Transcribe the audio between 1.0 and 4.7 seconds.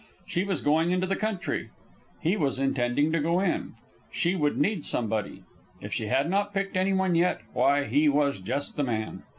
the country. He was intending to go in. She would